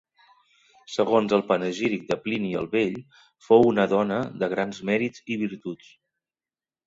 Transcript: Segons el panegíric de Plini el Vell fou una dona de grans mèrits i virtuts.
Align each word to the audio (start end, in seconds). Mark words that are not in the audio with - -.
Segons 0.93 1.33
el 1.37 1.43
panegíric 1.49 2.07
de 2.11 2.15
Plini 2.23 2.49
el 2.61 2.69
Vell 2.71 2.97
fou 3.49 3.67
una 3.73 3.85
dona 3.91 4.17
de 4.45 4.49
grans 4.55 4.83
mèrits 4.91 5.25
i 5.35 5.37
virtuts. 5.45 5.93